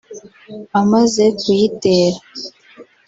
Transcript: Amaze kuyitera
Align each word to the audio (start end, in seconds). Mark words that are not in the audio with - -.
Amaze 0.79 1.23
kuyitera 1.41 2.19